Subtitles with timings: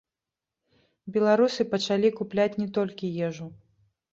[1.17, 3.47] Беларусы пачалі купляць не толькі ежу.